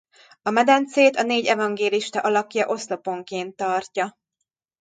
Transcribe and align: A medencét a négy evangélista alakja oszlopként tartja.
A 0.41 0.49
medencét 0.49 1.15
a 1.15 1.23
négy 1.23 1.45
evangélista 1.45 2.19
alakja 2.19 2.67
oszlopként 2.67 3.55
tartja. 3.55 4.15